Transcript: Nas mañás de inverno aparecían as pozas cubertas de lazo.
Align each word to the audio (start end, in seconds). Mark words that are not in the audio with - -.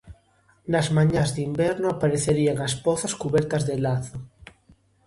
Nas 0.71 0.87
mañás 0.97 1.29
de 1.35 1.41
inverno 1.49 1.87
aparecían 1.89 2.57
as 2.67 2.73
pozas 2.85 3.13
cubertas 3.21 3.63
de 3.69 3.75
lazo. 3.83 4.17